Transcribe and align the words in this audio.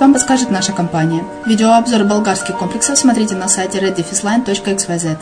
вам 0.00 0.14
подскажет 0.14 0.50
наша 0.50 0.72
компания. 0.72 1.22
Видеообзор 1.44 2.04
болгарских 2.04 2.56
комплексов 2.56 2.96
смотрите 2.96 3.34
на 3.34 3.46
сайте 3.46 3.78
reddefisline.xyz. 3.78 5.18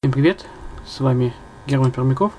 Всем 0.00 0.12
привет, 0.12 0.44
с 0.84 0.98
вами 0.98 1.32
Герман 1.68 1.92
Пермяков, 1.92 2.32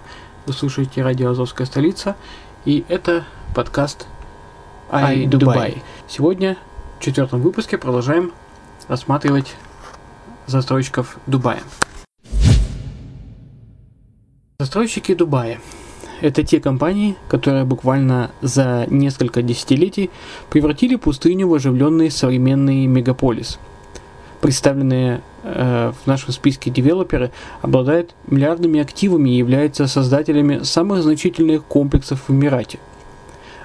вы 0.45 0.51
слушаете 0.51 1.01
радио 1.01 1.29
«Азовская 1.29 1.65
столица», 1.65 2.17
и 2.65 2.83
это 2.89 3.23
подкаст 3.55 4.07
Ай 4.91 5.27
Дубай. 5.27 5.81
Сегодня 6.09 6.57
в 6.99 7.03
четвертом 7.05 7.39
выпуске 7.39 7.77
продолжаем 7.77 8.33
рассматривать 8.89 9.55
застройщиков 10.47 11.17
Дубая. 11.27 11.61
Застройщики 14.59 15.13
Дубая– 15.13 15.59
это 16.21 16.41
те 16.43 16.59
компании, 16.59 17.15
которые 17.29 17.63
буквально 17.63 18.31
за 18.41 18.87
несколько 18.89 19.43
десятилетий 19.43 20.09
превратили 20.49 20.95
пустыню 20.95 21.47
в 21.47 21.53
оживленный 21.53 22.09
современный 22.09 22.87
мегаполис. 22.87 23.59
Представленные 24.41 25.21
э, 25.43 25.91
в 25.91 26.07
нашем 26.07 26.31
списке 26.31 26.71
девелоперы 26.71 27.31
обладают 27.61 28.15
миллиардными 28.27 28.79
активами 28.79 29.29
и 29.31 29.37
являются 29.37 29.87
создателями 29.87 30.63
самых 30.63 31.03
значительных 31.03 31.63
комплексов 31.63 32.27
в 32.27 32.31
Эмирате. 32.31 32.79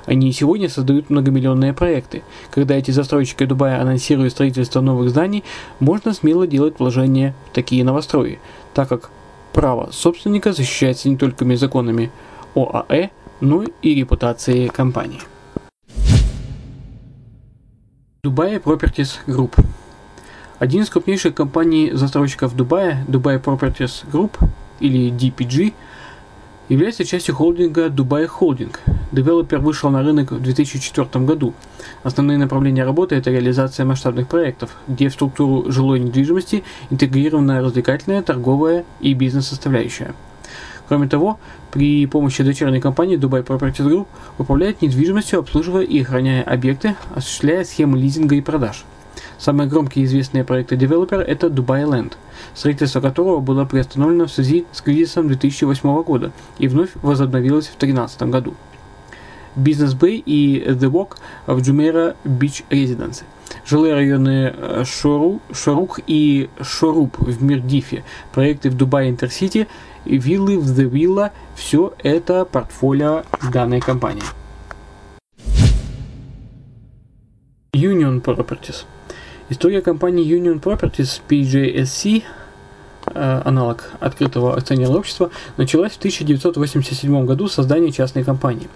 Они 0.06 0.28
и 0.28 0.32
сегодня 0.32 0.68
создают 0.68 1.10
многомиллионные 1.10 1.72
проекты. 1.72 2.22
Когда 2.50 2.74
эти 2.74 2.90
застройщики 2.90 3.44
Дубая 3.44 3.80
анонсируют 3.80 4.32
строительство 4.32 4.80
новых 4.80 5.10
зданий, 5.10 5.44
можно 5.80 6.12
смело 6.12 6.46
делать 6.46 6.78
вложения 6.78 7.34
в 7.50 7.54
такие 7.54 7.84
новострои, 7.84 8.40
так 8.74 8.88
как 8.88 9.10
право 9.52 9.90
собственника 9.92 10.52
защищается 10.52 11.08
не 11.08 11.16
только 11.16 11.44
законами 11.56 12.10
ОАЭ, 12.54 13.10
но 13.40 13.64
и 13.82 13.94
репутацией 13.94 14.68
компании. 14.68 15.20
Dubai 18.24 18.62
Properties 18.62 19.18
Group 19.26 19.64
Один 20.58 20.82
из 20.82 20.90
крупнейших 20.90 21.34
компаний-застройщиков 21.34 22.54
Дубая, 22.54 23.04
Dubai 23.08 23.42
Properties 23.42 24.04
Group, 24.10 24.32
или 24.78 25.10
DPG, 25.10 25.72
является 26.68 27.04
частью 27.04 27.34
холдинга 27.34 27.88
Dubai 27.88 28.28
Holding. 28.28 28.74
Девелопер 29.12 29.58
вышел 29.58 29.90
на 29.90 30.02
рынок 30.02 30.32
в 30.32 30.40
2004 30.40 31.22
году. 31.26 31.52
Основные 32.02 32.38
направления 32.38 32.82
работы– 32.82 33.14
это 33.16 33.30
реализация 33.30 33.84
масштабных 33.84 34.26
проектов, 34.26 34.74
где 34.88 35.10
в 35.10 35.12
структуру 35.12 35.70
жилой 35.70 36.00
недвижимости 36.00 36.64
интегрирована 36.88 37.60
развлекательная, 37.60 38.22
торговая 38.22 38.86
и 39.00 39.12
бизнес-составляющая. 39.12 40.14
Кроме 40.88 41.08
того, 41.08 41.38
при 41.70 42.06
помощи 42.06 42.42
дочерней 42.42 42.80
компании 42.80 43.18
Dubai 43.18 43.44
Properties 43.44 43.86
Group 43.86 44.06
управляет 44.38 44.80
недвижимостью, 44.80 45.40
обслуживая 45.40 45.82
и 45.82 46.00
охраняя 46.00 46.42
объекты, 46.42 46.96
осуществляя 47.14 47.64
схемы 47.64 47.98
лизинга 47.98 48.34
и 48.36 48.40
продаж. 48.40 48.86
Самые 49.36 49.68
громкие 49.68 50.04
и 50.04 50.06
известные 50.06 50.42
проекты 50.42 50.76
девелопера– 50.76 51.20
это 51.20 51.48
Dubai 51.48 51.84
Land, 51.84 52.14
строительство 52.54 53.02
которого 53.02 53.40
было 53.40 53.66
приостановлено 53.66 54.24
в 54.24 54.32
связи 54.32 54.64
с 54.72 54.80
кризисом 54.80 55.28
2008 55.28 56.02
года 56.02 56.32
и 56.58 56.66
вновь 56.66 56.90
возобновилось 57.02 57.66
в 57.66 57.78
2013 57.78 58.22
году. 58.22 58.54
Бизнес 59.56 59.94
Bay 59.94 60.22
и 60.24 60.62
The 60.66 60.90
Walk 60.90 61.16
в 61.46 61.58
Jumeirah 61.58 62.16
Beach 62.24 62.64
Residence. 62.70 63.22
Жилые 63.66 63.94
районы 63.94 64.84
Шору, 64.84 65.40
Шорух 65.52 66.00
и 66.06 66.48
Шоруп 66.60 67.18
в 67.18 67.42
Мирдифе, 67.42 68.04
проекты 68.32 68.70
в 68.70 68.76
Дубае 68.76 69.10
Интерсити, 69.10 69.68
виллы 70.04 70.58
в 70.58 70.66
The 70.78 70.90
Villa– 70.90 71.30
все 71.54 71.94
это 72.02 72.44
портфолио 72.44 73.24
данной 73.52 73.80
компании. 73.80 74.22
Union 77.74 78.22
Properties– 78.22 78.84
История 79.52 79.82
компании 79.82 80.24
Union 80.24 80.62
Properties 80.62 81.20
PJSC, 81.28 82.22
аналог 83.14 83.90
открытого 84.00 84.56
акционерного 84.56 84.98
общества, 84.98 85.30
началась 85.56 85.92
в 85.92 85.98
1987 85.98 87.26
году 87.26 87.48
с 87.48 87.54
создания 87.54 87.92
частной 87.92 88.24
компании. 88.24 88.68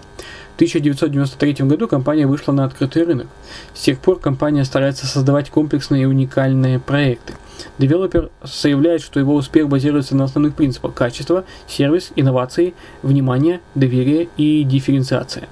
В 0.53 0.55
1993 0.57 1.65
году 1.67 1.87
компания 1.87 2.25
вышла 2.25 2.51
на 2.51 2.65
открытый 2.65 3.03
рынок. 3.03 3.27
С 3.75 3.81
тех 3.81 3.99
пор 3.99 4.19
компания 4.19 4.65
старается 4.65 5.05
создавать 5.05 5.49
комплексные 5.51 6.03
и 6.03 6.05
уникальные 6.05 6.79
проекты. 6.79 7.33
Девелопер 7.77 8.29
заявляет, 8.43 9.01
что 9.01 9.19
его 9.19 9.35
успех 9.35 9.69
базируется 9.69 10.15
на 10.15 10.23
основных 10.23 10.55
принципах 10.55 10.93
качество, 10.93 11.45
сервис, 11.67 12.11
инновации, 12.15 12.73
внимание, 13.03 13.61
доверие 13.75 14.29
и 14.37 14.63
дифференциация. 14.63 15.47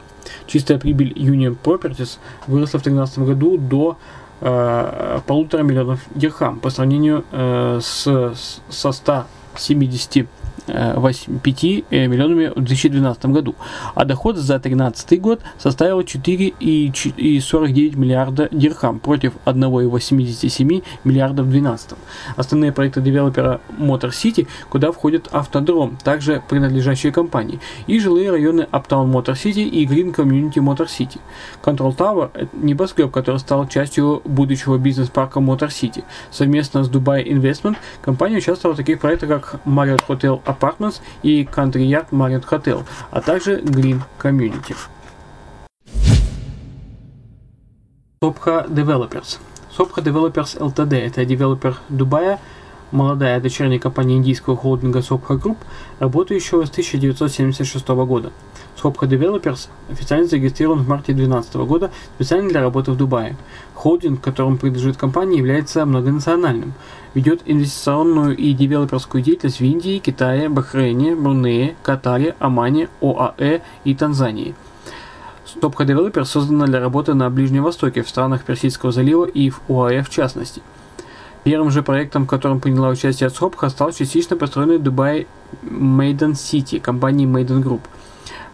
Чистая 0.47 0.77
прибыль 0.77 1.11
Union 1.13 1.55
Properties 1.61 2.17
выросла 2.47 2.79
в 2.79 2.83
2013 2.83 3.19
году 3.19 3.57
до 3.57 3.97
э, 3.97 4.25
полутора 4.39 5.63
миллионов 5.63 5.99
дирхам 6.13 6.59
по 6.59 6.69
сравнению 6.69 7.23
э, 7.31 7.79
с, 7.81 8.33
со 8.69 8.91
170 8.91 10.27
5 10.67 11.63
э, 11.89 12.07
миллионами 12.07 12.47
в 12.47 12.62
2012 12.62 13.25
году, 13.25 13.56
а 13.94 14.06
доход 14.06 14.38
за 14.38 14.59
2013 14.59 15.21
год 15.21 15.41
составил 15.57 16.01
4,49 16.01 17.95
миллиарда 17.95 18.50
дирхам 18.51 19.00
против 19.00 19.33
1,87 19.45 20.83
миллиардов 21.03 21.45
в 21.45 21.50
2012. 21.50 21.97
Основные 22.35 22.71
проекты 22.71 23.01
девелопера 23.01 23.62
Motor 23.77 24.09
City, 24.09 24.47
куда 24.69 24.91
входит 24.91 25.27
автодром, 25.31 25.97
также 26.03 26.41
принадлежащие 26.47 27.11
компании, 27.11 27.59
и 27.88 28.00
жилые 28.00 28.31
районы 28.31 28.68
Uptown 28.71 29.11
Motor 29.11 29.33
City 29.33 29.63
и 29.63 29.85
Green 29.85 30.13
Community 30.13 30.56
Motor 30.56 30.88
City. 30.88 31.19
Control 31.63 31.95
Tower– 31.95 32.31
это 32.33 32.50
небоскреб, 32.53 33.11
который 33.11 33.38
стал 33.38 33.68
частью 33.68 34.21
будущего 34.25 34.77
бизнес-парка 34.77 35.39
Motor 35.39 35.69
City. 35.69 36.03
Совместно 36.31 36.83
с 36.83 36.89
Dubai 36.89 37.25
Investment 37.25 37.77
компания 38.01 38.38
участвовала 38.38 38.73
в 38.73 38.77
таких 38.77 39.00
проектах, 39.00 39.29
как 39.29 39.59
Marriott 39.65 40.03
Hotel 40.07 40.41
Apartments 40.57 41.02
и 41.24 41.44
Country 41.44 41.88
Yard 41.88 42.07
Marriott 42.12 42.46
Hotel, 42.50 42.84
а 43.12 43.22
также 43.22 43.62
Green 43.62 44.02
Community. 44.22 44.75
Sopha 48.22 48.68
Developers. 48.68 49.38
Sopha 49.78 50.02
Developers 50.02 50.57
Ltd. 50.57 50.96
Это 50.96 51.25
девелопер 51.25 51.78
Дубая, 51.90 52.40
молодая 52.92 53.40
дочерняя 53.40 53.80
компания 53.80 54.16
индийского 54.16 54.56
холдинга 54.56 55.00
Sopha 55.00 55.38
Group, 55.40 55.57
работающего 56.00 56.66
с 56.66 56.69
1976 56.69 57.88
года. 57.88 58.31
Sopha 58.85 59.07
Developers 59.07 59.67
официально 59.89 60.27
зарегистрирован 60.27 60.83
в 60.83 60.87
марте 60.87 61.13
2012 61.13 61.55
года 61.55 61.89
специально 62.15 62.49
для 62.49 62.61
работы 62.61 62.91
в 62.91 62.97
Дубае. 62.97 63.35
Холдинг, 63.73 64.21
которому 64.21 64.57
принадлежит 64.57 64.95
компания, 64.95 65.39
является 65.39 65.83
многонациональным. 65.87 66.73
Ведет 67.15 67.41
инвестиционную 67.47 68.37
и 68.37 68.53
девелоперскую 68.53 69.23
деятельность 69.23 69.59
в 69.59 69.63
Индии, 69.63 69.97
Китае, 69.97 70.49
Бахрейне, 70.49 71.15
Брунее, 71.15 71.75
Катаре, 71.81 72.35
Омане, 72.37 72.89
ОАЭ 73.01 73.61
и 73.85 73.95
Танзании. 73.95 74.53
Sopha 75.47 75.83
Developers 75.83 76.25
создана 76.25 76.67
для 76.67 76.79
работы 76.79 77.15
на 77.15 77.31
Ближнем 77.31 77.63
Востоке, 77.63 78.03
в 78.03 78.09
странах 78.09 78.43
Персидского 78.43 78.91
залива 78.91 79.25
и 79.25 79.49
в 79.49 79.61
ОАЭ 79.68 80.04
в 80.04 80.09
частности. 80.11 80.61
Первым 81.44 81.71
же 81.71 81.81
проектом, 81.81 82.25
в 82.25 82.27
котором 82.27 82.59
приняла 82.59 82.89
участие 82.89 83.30
Sopha, 83.30 83.68
стал 83.69 83.92
частично 83.94 84.35
построенный 84.35 84.77
Дубай 84.77 85.25
Maiden 85.63 86.33
City 86.33 86.80
компании 86.80 87.27
Maiden 87.27 87.63
Group– 87.63 87.81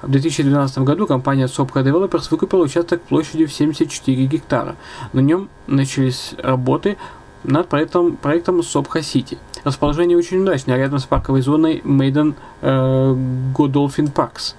в 0.01 0.09
2012 0.09 0.79
году 0.79 1.07
компания 1.07 1.45
Sopra 1.45 1.83
Developers 1.83 2.27
выкупила 2.31 2.63
участок 2.63 3.01
площадью 3.01 3.47
в 3.47 3.53
74 3.53 4.25
гектара. 4.25 4.75
На 5.13 5.19
нем 5.19 5.49
начались 5.67 6.33
работы 6.37 6.97
над 7.43 7.67
проектом, 7.67 8.17
проектом 8.17 8.59
Sopra 8.59 9.01
City. 9.01 9.37
Расположение 9.63 10.17
очень 10.17 10.41
удачное, 10.41 10.77
рядом 10.77 10.99
с 10.99 11.05
парковой 11.05 11.41
зоной 11.41 11.81
Maiden 11.83 12.33
э, 12.61 13.15
Godolphin 13.53 14.11
Parks. 14.11 14.55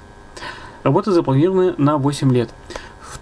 Работы 0.83 1.13
запланированы 1.13 1.75
на 1.79 1.97
8 1.97 2.33
лет. 2.33 2.51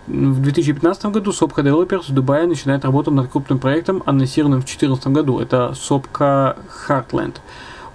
В 0.06 0.40
2015 0.42 1.06
году 1.06 1.30
Sopra 1.30 1.62
Developers 1.62 2.10
в 2.10 2.14
Дубае 2.14 2.46
начинает 2.46 2.84
работу 2.84 3.10
над 3.10 3.30
крупным 3.30 3.58
проектом, 3.58 4.02
анонсированным 4.06 4.60
в 4.60 4.64
2014 4.64 5.06
году. 5.08 5.40
Это 5.40 5.74
Sopra 5.74 6.56
Heartland. 6.88 7.36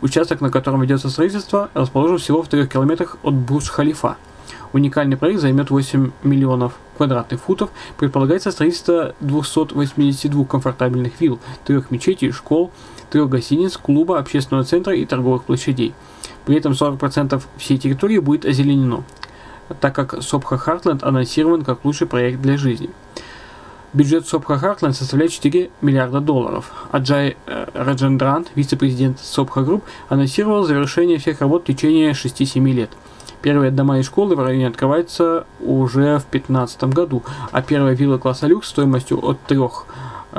Участок, 0.06 0.40
на 0.40 0.52
котором 0.52 0.84
ведется 0.84 1.10
строительство, 1.10 1.72
расположен 1.74 2.20
всего 2.20 2.44
в 2.44 2.48
3 2.48 2.68
километрах 2.68 3.18
от 3.24 3.34
Бурдж-Халифа. 3.34 4.18
Уникальный 4.72 5.18
проект 5.18 5.42
займет 5.42 5.72
8 5.72 6.12
миллионов 6.22 6.74
квадратных 6.96 7.42
футов. 7.42 7.72
Предполагается 7.98 8.52
строительство 8.52 9.16
282 9.22 10.46
комфортабельных 10.46 11.20
вилл, 11.20 11.40
трех 11.66 11.90
мечетей, 11.90 12.30
школ, 12.30 12.70
трех 13.10 13.30
гостиниц, 13.30 13.78
клуба, 13.78 14.20
общественного 14.20 14.64
центра 14.64 14.96
и 14.96 15.06
торговых 15.06 15.44
площадей. 15.46 15.96
При 16.46 16.56
этом 16.56 16.74
40% 16.74 17.42
всей 17.58 17.80
территории 17.80 18.20
будет 18.20 18.46
озеленено, 18.46 19.04
так 19.82 19.96
как 19.96 20.22
Сопха 20.22 20.60
Хартленд 20.60 21.04
анонсирован 21.04 21.64
как 21.64 21.84
лучший 21.84 22.06
проект 22.06 22.40
для 22.44 22.58
жизни. 22.58 22.92
Бюджет 23.96 24.28
Sobha 24.28 24.58
Hartland 24.58 24.94
составляет 24.94 25.32
4 25.32 25.70
миллиарда 25.80 26.20
долларов. 26.20 26.70
Аджай 26.92 27.38
э, 27.46 27.68
Раджендран, 27.74 28.46
вице-президент 28.54 29.22
Sobha 29.22 29.62
Group, 29.62 29.86
анонсировал 30.10 30.66
завершение 30.66 31.18
всех 31.18 31.40
работ 31.40 31.64
в 31.64 31.68
течение 31.68 32.12
6-7 32.12 32.72
лет. 32.74 32.90
Первые 33.42 33.72
дома 33.72 34.00
и 34.00 34.04
школы 34.04 34.36
в 34.36 34.44
районе 34.44 34.68
открываются 34.68 35.46
уже 35.62 36.18
в 36.18 36.28
2015 36.30 36.84
году, 36.86 37.24
а 37.54 37.62
первые 37.62 37.96
виллы 37.96 38.20
класса 38.20 38.48
люкс 38.48 38.68
стоимостью 38.68 39.26
от 39.26 39.40
3 39.44 39.60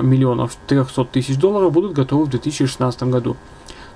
миллионов 0.02 0.54
300 0.66 1.06
тысяч 1.06 1.38
долларов 1.38 1.72
будут 1.72 1.94
готовы 1.94 2.26
в 2.26 2.28
2016 2.28 3.04
году. 3.04 3.38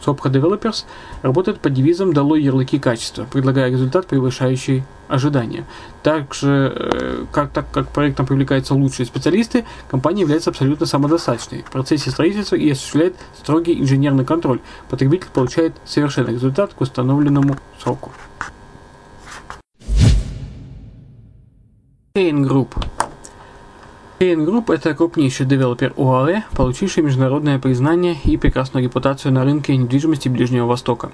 Sobha 0.04 0.30
Developers 0.30 0.85
работает 1.23 1.61
под 1.61 1.75
девизом 1.75 2.12
«Долой 2.12 2.42
ярлыки 2.42 2.78
качества», 2.78 3.26
предлагая 3.30 3.71
результат, 3.71 4.07
превышающий 4.07 4.85
ожидания. 5.09 5.64
Также, 6.02 6.73
э, 6.75 7.25
как, 7.33 7.50
так 7.50 7.71
как 7.71 7.88
проектом 7.88 8.26
привлекаются 8.26 8.75
лучшие 8.75 9.07
специалисты, 9.07 9.64
компания 9.88 10.23
является 10.23 10.50
абсолютно 10.50 10.87
самодостаточной 10.87 11.62
в 11.62 11.71
процессе 11.71 12.11
строительства 12.11 12.57
и 12.57 12.71
осуществляет 12.71 13.16
строгий 13.38 13.78
инженерный 13.78 14.25
контроль. 14.25 14.61
Потребитель 14.88 15.28
получает 15.33 15.75
совершенный 15.85 16.35
результат 16.35 16.75
к 16.75 16.80
установленному 16.80 17.57
сроку. 17.83 18.12
Kane 22.14 22.45
Group 22.45 22.71
KN 24.20 24.44
Group– 24.44 24.70
это 24.74 24.92
крупнейший 24.92 25.46
девелопер 25.46 25.94
ОАЭ, 25.96 26.42
получивший 26.54 27.02
международное 27.02 27.58
признание 27.58 28.18
и 28.22 28.36
прекрасную 28.36 28.84
репутацию 28.84 29.32
на 29.32 29.44
рынке 29.44 29.74
недвижимости 29.74 30.28
Ближнего 30.28 30.66
Востока. 30.66 31.10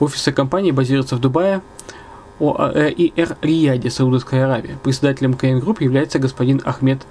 Офисы 0.00 0.32
компании 0.32 0.70
базируются 0.70 1.16
в 1.16 1.20
Дубае, 1.20 1.60
ОАЭ 2.40 2.90
и 2.90 3.12
Эр-Рияде, 3.20 3.90
Саудовская 3.90 4.46
Аравия. 4.46 4.78
Председателем 4.82 5.34
Cayan 5.34 5.58
Group 5.58 5.82
является 5.82 6.18
господин 6.18 6.62
Ахмед 6.64 7.02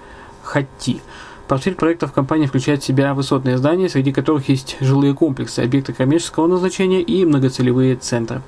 Хатти. 0.41 1.01
Портфель 1.47 1.75
проектов 1.75 2.13
компании 2.13 2.47
включает 2.47 2.81
в 2.81 2.85
себя 2.87 3.13
высотные 3.13 3.59
здания, 3.59 3.89
среди 3.89 4.11
которых 4.11 4.49
есть 4.49 4.77
жилые 4.79 5.13
комплексы, 5.13 5.59
объекты 5.59 5.93
коммерческого 5.93 6.47
назначения 6.47 7.03
и 7.03 7.25
многоцелевые 7.25 7.95
центры. 7.95 8.41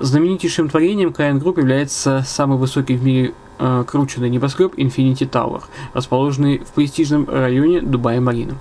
Знаменитейшим 0.00 0.68
творением 0.68 1.12
Cayan 1.12 1.38
Group 1.38 1.58
является 1.58 2.24
самый 2.26 2.58
высокий 2.58 2.96
в 2.96 3.04
мире 3.04 3.34
э, 3.58 3.84
крученный 3.86 4.30
небоскреб 4.30 4.74
Infinity 4.74 5.28
Tower, 5.28 5.62
расположенный 5.92 6.58
в 6.58 6.72
престижном 6.72 7.28
районе 7.28 7.80
Дубая-Марина. 7.82 8.54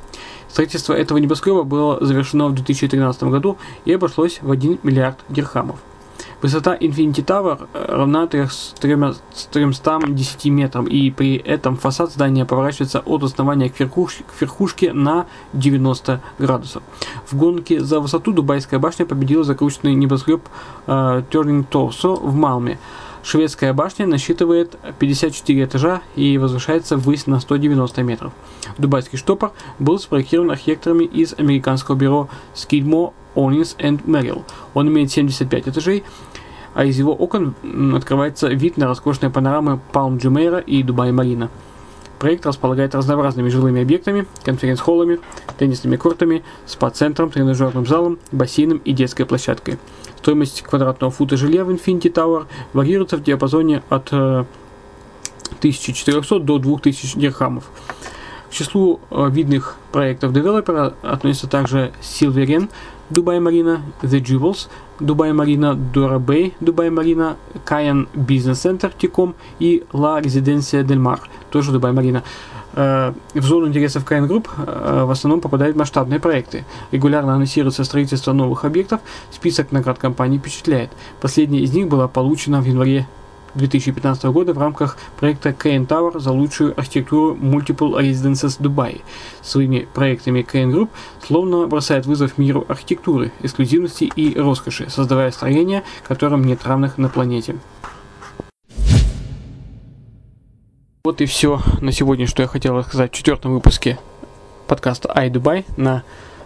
Строительство 0.50 0.94
этого 0.94 1.18
небоскреба 1.18 1.64
было 1.64 2.04
завершено 2.06 2.48
в 2.48 2.56
2013 2.56 3.24
году 3.24 3.58
и 3.86 3.94
обошлось 3.94 4.40
в 4.42 4.52
1 4.52 4.80
миллиард 4.84 5.18
дирхамов. 5.30 5.78
Высота 6.42 6.76
Infinity 6.76 7.24
Tower 7.24 7.68
э, 7.74 7.86
равна 7.88 8.28
310 8.28 10.46
метрам, 10.46 10.88
и 10.88 11.12
при 11.12 11.38
этом 11.38 11.78
фасад 11.78 12.12
здания 12.12 12.46
поворачивается 12.46 13.00
от 13.00 13.24
основания 13.24 13.70
к 13.70 13.80
верхушке, 13.80 14.24
к 14.24 14.42
верхушке 14.42 14.92
на 14.92 15.28
90 15.54 16.20
градусов. 16.40 16.82
В 17.30 17.38
гонке 17.38 17.80
за 17.80 18.00
высоту 18.00 18.32
Дубайская 18.32 18.80
башня 18.80 19.06
победила 19.06 19.44
закрученный 19.44 19.94
небоскреб 19.94 20.42
э, 20.88 21.22
Turning 21.32 21.64
Torso 21.70 22.20
в 22.20 22.34
Малме. 22.34 22.80
Шведская 23.24 23.72
башня 23.74 24.08
насчитывает 24.08 24.80
54 24.98 25.64
этажа 25.64 26.02
и 26.16 26.40
возвышается 26.40 26.98
ввысь 26.98 27.28
на 27.28 27.40
190 27.40 28.02
метров. 28.02 28.34
Дубайский 28.80 29.20
штопор 29.20 29.52
был 29.78 30.00
спроектирован 30.00 30.50
архитекторами 30.50 31.04
из 31.04 31.36
американского 31.38 31.96
бюро 31.96 32.30
Skidmore, 32.56 33.14
Owens 33.36 33.78
and 33.78 34.04
Merrill. 34.06 34.44
Он 34.74 34.88
имеет 34.88 35.12
75 35.12 35.70
этажей 35.70 36.04
а 36.74 36.86
из 36.86 36.98
его 36.98 37.13
окон 37.13 37.54
открывается 37.96 38.48
вид 38.48 38.78
на 38.78 38.88
роскошные 38.88 39.30
панорамы 39.30 39.80
Палм 39.92 40.18
Джумейра 40.18 40.60
и 40.60 40.84
Дубай 40.84 41.12
Марина. 41.12 41.50
Проект 42.20 42.46
располагает 42.46 42.94
разнообразными 42.94 43.50
жилыми 43.50 43.82
объектами, 43.82 44.28
конференц-холлами, 44.44 45.20
теннисными 45.58 45.96
кортами, 45.96 46.44
спа-центром, 46.68 47.32
тренажерным 47.32 47.88
залом, 47.88 48.20
бассейном 48.32 48.78
и 48.86 48.94
детской 48.94 49.25
площадкой. 49.25 49.80
Стоимость 50.20 50.62
квадратного 50.62 51.12
фута 51.12 51.36
жилья 51.36 51.66
в 51.66 51.72
Infinity 51.72 52.13
Tower 52.13 52.46
варьируется 52.74 53.18
в 53.18 53.24
диапазоне 53.24 53.82
от 53.90 54.13
1400 54.13 56.36
э, 56.36 56.40
до 56.40 56.60
2000 56.60 57.18
дирхамов. 57.18 57.63
К 58.51 58.54
числу 58.54 59.00
э, 59.10 59.30
видных 59.32 59.78
проектов 59.92 60.32
девелопера 60.32 60.94
относятся 61.01 61.48
также 61.48 61.92
Silverene, 62.01 62.70
Дубай 63.12 63.39
Марина, 63.41 63.82
The 64.01 64.22
Jewels, 64.22 64.70
Дубай 65.00 65.34
Марина, 65.34 65.75
Dorra 65.75 66.18
Bay, 66.18 66.54
Дубай 66.62 66.89
Марина, 66.89 67.36
Cayan 67.66 68.08
Business 68.13 68.60
Center, 68.60 68.90
TECOM 68.98 69.36
и 69.60 69.84
La 69.92 70.22
Residencia 70.22 70.84
Del 70.84 70.98
Mar, 70.98 71.20
тоже 71.50 71.74
Дубай 71.74 71.91
Марина. 71.91 72.24
Э, 72.74 73.12
в 73.34 73.44
зону 73.44 73.68
интересов 73.68 74.06
Cayan 74.06 74.28
Group 74.28 74.48
э, 74.56 75.03
в 75.03 75.12
основном 75.12 75.41
попадают 75.41 75.75
масштабные 75.75 76.22
проекты. 76.22 76.63
Регулярно 76.91 77.34
анонсируется 77.34 77.84
строительство 77.84 78.32
новых 78.32 78.63
объектов, 78.63 79.01
список 79.30 79.74
наград 79.74 79.98
компании 80.00 80.38
впечатляет. 80.38 80.89
Последняя 81.20 81.60
из 81.60 81.74
них 81.74 81.89
была 81.89 82.08
получена 82.08 82.62
в 82.62 82.65
январе 82.65 83.08
2015 83.55 84.24
года 84.25 84.53
в 84.53 84.58
рамках 84.58 84.98
проекта 85.20 85.50
KN 85.50 85.88
Tower 85.88 86.20
за 86.20 86.31
лучшую 86.31 86.77
архитектуру 86.77 87.36
Multiple 87.36 88.00
Residences 88.00 88.60
Dubai. 88.60 89.01
Своими 89.41 89.88
проектами 89.93 90.41
KN 90.41 90.72
Group 90.72 90.89
словно 91.25 91.67
бросает 91.67 92.05
вызов 92.05 92.38
миру 92.38 92.65
архитектуры, 92.67 93.31
эксклюзивности 93.41 94.05
и 94.15 94.38
роскоши, 94.38 94.89
создавая 94.89 95.31
строения, 95.31 95.84
которым 96.08 96.43
нет 96.43 96.65
равных 96.65 96.98
на 96.98 97.10
планете. 97.10 97.55
Вот 101.03 101.20
и 101.20 101.25
все 101.25 101.60
на 101.81 101.91
сегодня, 101.91 102.27
что 102.27 102.43
я 102.43 102.48
хотел 102.48 102.77
рассказать 102.77 103.12
в 103.12 103.15
четвертом 103.15 103.53
выпуске 103.53 103.98
подкаста 104.67 105.12
iDubai 105.13 105.65
на 105.75 106.03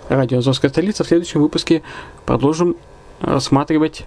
радио 0.08 0.40
Азовская 0.40 0.72
столица. 0.72 1.04
В 1.04 1.08
следующем 1.08 1.42
выпуске 1.42 1.84
продолжим 2.26 2.78
рассматривать 3.20 4.06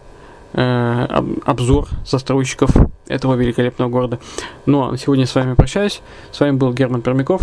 обзор 0.53 1.89
застройщиков 2.07 2.71
этого 3.07 3.35
великолепного 3.35 3.89
города. 3.91 4.19
Ну 4.67 4.83
а 4.83 4.93
на 4.93 4.99
сегодня 4.99 5.27
с 5.27 5.35
вами 5.35 5.55
прощаюсь. 5.55 6.01
С 6.33 6.41
вами 6.41 6.57
был 6.57 6.73
Герман 6.73 7.03
Пермяков. 7.03 7.43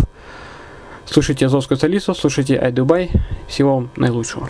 Слушайте 1.05 1.45
Азовскую 1.45 1.77
столицу, 1.77 2.15
слушайте 2.15 2.57
Айдубай. 2.57 3.12
Всего 3.47 3.75
вам 3.75 3.89
наилучшего. 3.95 4.50